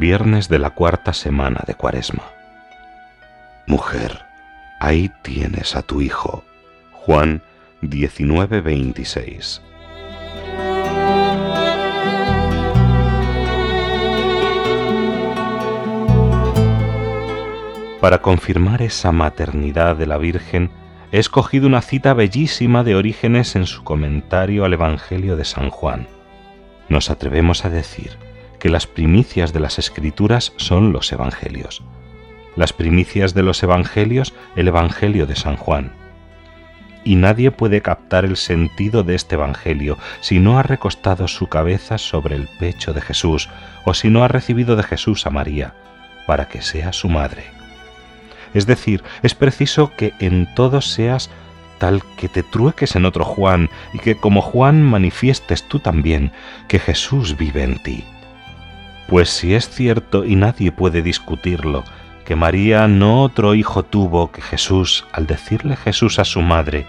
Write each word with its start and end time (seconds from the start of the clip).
Viernes 0.00 0.48
de 0.48 0.58
la 0.58 0.70
cuarta 0.70 1.12
semana 1.12 1.62
de 1.66 1.74
Cuaresma. 1.74 2.22
Mujer, 3.66 4.22
ahí 4.80 5.12
tienes 5.20 5.76
a 5.76 5.82
tu 5.82 6.00
hijo. 6.00 6.42
Juan 6.92 7.42
19:26. 7.82 9.60
Para 18.00 18.22
confirmar 18.22 18.80
esa 18.80 19.12
maternidad 19.12 19.96
de 19.96 20.06
la 20.06 20.16
Virgen, 20.16 20.70
he 21.12 21.18
escogido 21.18 21.66
una 21.66 21.82
cita 21.82 22.14
bellísima 22.14 22.84
de 22.84 22.94
Orígenes 22.94 23.54
en 23.54 23.66
su 23.66 23.84
comentario 23.84 24.64
al 24.64 24.72
Evangelio 24.72 25.36
de 25.36 25.44
San 25.44 25.68
Juan. 25.68 26.08
Nos 26.88 27.10
atrevemos 27.10 27.66
a 27.66 27.68
decir, 27.68 28.29
que 28.60 28.68
las 28.68 28.86
primicias 28.86 29.52
de 29.52 29.58
las 29.58 29.80
escrituras 29.80 30.52
son 30.56 30.92
los 30.92 31.10
evangelios. 31.10 31.82
Las 32.54 32.72
primicias 32.72 33.34
de 33.34 33.42
los 33.42 33.62
evangelios, 33.62 34.34
el 34.54 34.68
Evangelio 34.68 35.26
de 35.26 35.34
San 35.34 35.56
Juan. 35.56 35.92
Y 37.02 37.16
nadie 37.16 37.50
puede 37.50 37.80
captar 37.80 38.24
el 38.24 38.36
sentido 38.36 39.02
de 39.02 39.14
este 39.14 39.36
Evangelio 39.36 39.96
si 40.20 40.38
no 40.38 40.58
ha 40.58 40.62
recostado 40.62 41.26
su 41.26 41.48
cabeza 41.48 41.96
sobre 41.96 42.36
el 42.36 42.48
pecho 42.58 42.92
de 42.92 43.00
Jesús 43.00 43.48
o 43.84 43.94
si 43.94 44.10
no 44.10 44.22
ha 44.22 44.28
recibido 44.28 44.76
de 44.76 44.82
Jesús 44.82 45.26
a 45.26 45.30
María, 45.30 45.74
para 46.26 46.48
que 46.48 46.60
sea 46.60 46.92
su 46.92 47.08
madre. 47.08 47.44
Es 48.52 48.66
decir, 48.66 49.02
es 49.22 49.34
preciso 49.34 49.92
que 49.96 50.12
en 50.20 50.52
todo 50.54 50.82
seas 50.82 51.30
tal 51.78 52.02
que 52.18 52.28
te 52.28 52.42
trueques 52.42 52.94
en 52.94 53.06
otro 53.06 53.24
Juan 53.24 53.70
y 53.94 54.00
que 54.00 54.16
como 54.16 54.42
Juan 54.42 54.82
manifiestes 54.82 55.66
tú 55.66 55.78
también 55.78 56.32
que 56.68 56.78
Jesús 56.78 57.38
vive 57.38 57.62
en 57.62 57.82
ti. 57.82 58.04
Pues 59.10 59.28
si 59.28 59.54
es 59.54 59.68
cierto 59.68 60.24
y 60.24 60.36
nadie 60.36 60.70
puede 60.70 61.02
discutirlo, 61.02 61.82
que 62.24 62.36
María 62.36 62.86
no 62.86 63.24
otro 63.24 63.56
hijo 63.56 63.82
tuvo 63.82 64.30
que 64.30 64.40
Jesús, 64.40 65.04
al 65.10 65.26
decirle 65.26 65.74
Jesús 65.74 66.20
a 66.20 66.24
su 66.24 66.42
madre, 66.42 66.86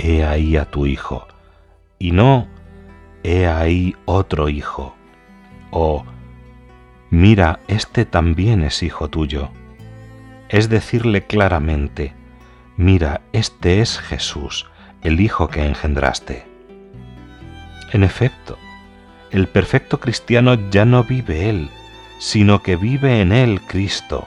He 0.00 0.24
ahí 0.24 0.56
a 0.56 0.64
tu 0.64 0.86
hijo, 0.86 1.28
y 1.96 2.10
no, 2.10 2.48
He 3.22 3.46
ahí 3.46 3.94
otro 4.04 4.48
hijo, 4.48 4.96
o 5.70 6.04
Mira, 7.10 7.60
este 7.68 8.04
también 8.04 8.64
es 8.64 8.82
hijo 8.82 9.06
tuyo. 9.06 9.50
Es 10.48 10.68
decirle 10.68 11.24
claramente, 11.24 12.14
Mira, 12.76 13.20
este 13.32 13.80
es 13.80 14.00
Jesús, 14.00 14.66
el 15.02 15.20
hijo 15.20 15.46
que 15.46 15.64
engendraste. 15.64 16.48
En 17.92 18.02
efecto, 18.02 18.58
el 19.30 19.46
perfecto 19.46 20.00
cristiano 20.00 20.54
ya 20.70 20.84
no 20.84 21.04
vive 21.04 21.50
él, 21.50 21.68
sino 22.18 22.62
que 22.62 22.76
vive 22.76 23.20
en 23.20 23.32
él 23.32 23.60
Cristo. 23.62 24.26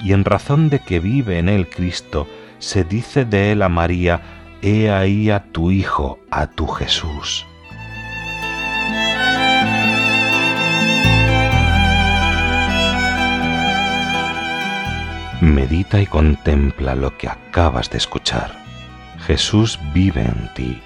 Y 0.00 0.12
en 0.12 0.24
razón 0.24 0.70
de 0.70 0.80
que 0.80 1.00
vive 1.00 1.38
en 1.38 1.48
él 1.48 1.68
Cristo, 1.68 2.26
se 2.58 2.84
dice 2.84 3.24
de 3.24 3.52
él 3.52 3.62
a 3.62 3.68
María, 3.68 4.22
He 4.60 4.90
ahí 4.90 5.30
a 5.30 5.44
tu 5.52 5.70
Hijo, 5.70 6.18
a 6.30 6.46
tu 6.46 6.66
Jesús. 6.66 7.46
Medita 15.40 16.00
y 16.00 16.06
contempla 16.06 16.94
lo 16.94 17.18
que 17.18 17.28
acabas 17.28 17.90
de 17.90 17.98
escuchar. 17.98 18.56
Jesús 19.26 19.78
vive 19.92 20.22
en 20.22 20.50
ti. 20.54 20.80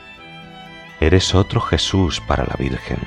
Eres 1.01 1.35
otro 1.37 1.61
Jesús 1.61 2.21
para 2.27 2.45
la 2.45 2.57
Virgen 2.59 2.99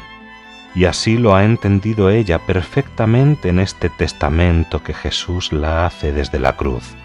y 0.73 0.85
así 0.85 1.17
lo 1.17 1.35
ha 1.35 1.43
entendido 1.43 2.09
ella 2.09 2.39
perfectamente 2.39 3.49
en 3.49 3.59
este 3.59 3.89
testamento 3.89 4.83
que 4.83 4.93
Jesús 4.93 5.51
la 5.51 5.85
hace 5.85 6.13
desde 6.13 6.39
la 6.39 6.55
cruz. 6.55 6.95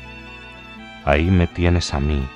Ahí 1.05 1.31
me 1.31 1.47
tienes 1.47 1.95
a 1.95 2.01
mí, 2.01 2.27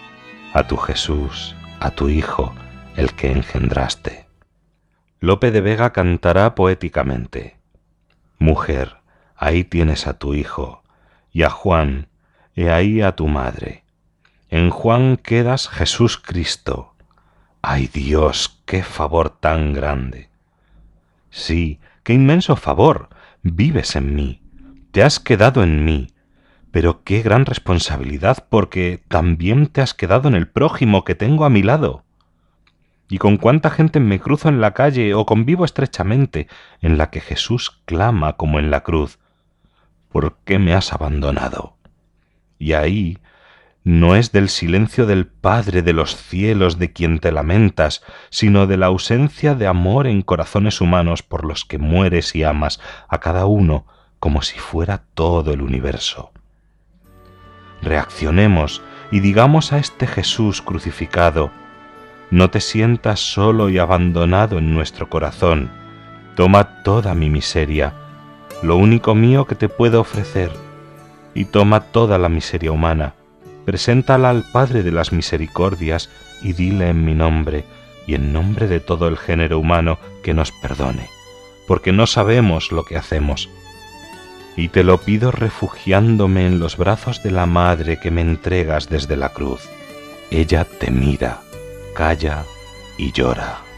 a 0.53 0.67
tu 0.67 0.77
Jesús, 0.77 1.55
a 1.79 1.91
tu 1.91 2.09
Hijo, 2.09 2.55
el 2.97 3.13
que 3.15 3.31
engendraste. 3.31 4.27
Lope 5.21 5.51
de 5.51 5.61
Vega 5.61 5.93
cantará 5.93 6.55
poéticamente, 6.55 7.59
Mujer, 8.39 8.97
ahí 9.37 9.65
tienes 9.65 10.07
a 10.07 10.15
tu 10.15 10.35
Hijo, 10.35 10.83
y 11.31 11.43
a 11.43 11.51
Juan, 11.51 12.09
he 12.55 12.71
ahí 12.71 13.03
a 13.03 13.15
tu 13.15 13.29
madre. 13.29 13.85
En 14.49 14.71
Juan 14.71 15.19
quedas 15.19 15.69
Jesús 15.69 16.17
Cristo. 16.17 16.95
¡Ay 17.61 17.87
Dios, 17.87 18.62
qué 18.65 18.83
favor 18.83 19.29
tan 19.29 19.75
grande! 19.75 20.30
Sí, 21.31 21.81
qué 22.03 22.13
inmenso 22.13 22.57
favor. 22.57 23.09
Vives 23.43 23.97
en 23.97 24.15
mí. 24.15 24.43
Te 24.91 25.03
has 25.03 25.21
quedado 25.21 25.63
en 25.63 25.85
mí. 25.85 26.09
Pero 26.73 27.03
qué 27.03 27.23
gran 27.23 27.47
responsabilidad 27.47 28.47
porque 28.49 29.03
también 29.09 29.67
te 29.67 29.81
has 29.81 29.95
quedado 29.95 30.29
en 30.29 30.35
el 30.35 30.49
prójimo 30.49 31.05
que 31.05 31.15
tengo 31.15 31.45
a 31.45 31.51
mi 31.51 31.63
lado. 31.63 32.05
Y 33.09 33.19
con 33.19 33.39
cuánta 33.39 33.71
gente 33.71 33.99
me 33.99 34.21
cruzo 34.21 34.49
en 34.49 34.61
la 34.61 34.73
calle 34.73 35.15
o 35.15 35.27
convivo 35.27 35.65
estrechamente, 35.65 36.47
en 36.81 36.97
la 36.97 37.11
que 37.11 37.21
Jesús 37.21 37.81
clama 37.85 38.35
como 38.35 38.61
en 38.61 38.71
la 38.71 38.83
cruz. 38.83 39.19
¿Por 40.11 40.37
qué 40.45 40.61
me 40.61 40.75
has 40.75 40.93
abandonado? 40.93 41.77
Y 42.59 42.75
ahí 42.75 43.19
no 43.83 44.15
es 44.15 44.33
del 44.33 44.49
silencio 44.49 45.07
del 45.07 45.27
Padre 45.27 45.83
de 45.83 45.93
los 45.93 46.15
cielos 46.15 46.79
de 46.79 46.93
quien 46.93 47.19
te 47.19 47.33
lamentas, 47.33 48.03
sino 48.29 48.67
de 48.67 48.77
la 48.77 48.87
ausencia 48.87 49.55
de 49.55 49.67
amor 49.67 50.07
en 50.07 50.23
corazones 50.23 50.81
humanos 50.81 51.23
por 51.23 51.45
los 51.45 51.65
que 51.65 51.79
mueres 51.79 52.35
y 52.35 52.45
amas 52.45 52.81
a 53.09 53.19
cada 53.19 53.47
uno 53.47 53.87
como 54.19 54.43
si 54.43 54.59
fuera 54.59 55.05
todo 55.15 55.53
el 55.53 55.63
universo. 55.63 56.31
Reaccionemos 57.83 58.83
y 59.11 59.21
digamos 59.21 59.73
a 59.73 59.79
este 59.79 60.07
Jesús 60.07 60.61
crucificado, 60.61 61.51
no 62.31 62.51
te 62.51 62.61
sientas 62.61 63.19
solo 63.19 63.71
y 63.71 63.79
abandonado 63.79 64.59
en 64.59 64.75
nuestro 64.75 65.09
corazón, 65.09 65.71
toma 66.37 66.83
toda 66.83 67.15
mi 67.15 67.31
miseria, 67.31 67.95
lo 68.62 68.77
único 68.77 69.15
mío 69.15 69.47
que 69.47 69.55
te 69.55 69.69
puedo 69.69 70.01
ofrecer, 70.01 70.53
y 71.35 71.47
toma 71.47 71.81
toda 71.81 72.19
la 72.19 72.29
miseria 72.29 72.71
humana, 72.71 73.15
preséntala 73.65 74.31
al 74.31 74.44
Padre 74.50 74.82
de 74.82 74.93
las 74.93 75.12
Misericordias 75.12 76.10
y 76.43 76.53
dile 76.53 76.88
en 76.88 77.04
mi 77.04 77.15
nombre 77.15 77.65
y 78.06 78.15
en 78.15 78.32
nombre 78.32 78.66
de 78.66 78.81
todo 78.81 79.09
el 79.09 79.16
género 79.16 79.59
humano 79.59 79.98
que 80.22 80.34
nos 80.34 80.53
perdone, 80.53 81.09
porque 81.66 81.93
no 81.93 82.06
sabemos 82.06 82.72
lo 82.72 82.84
que 82.84 82.97
hacemos. 82.97 83.49
Y 84.56 84.69
te 84.69 84.82
lo 84.82 84.99
pido 84.99 85.31
refugiándome 85.31 86.47
en 86.47 86.59
los 86.59 86.76
brazos 86.76 87.22
de 87.22 87.31
la 87.31 87.47
Madre 87.47 88.00
que 88.00 88.10
me 88.10 88.20
entregas 88.20 88.88
desde 88.88 89.17
la 89.17 89.31
cruz. 89.31 89.69
Ella 90.31 90.64
te 90.64 90.90
mira, 90.90 91.40
calla 91.94 92.44
y 92.99 93.12
llora. 93.12 93.69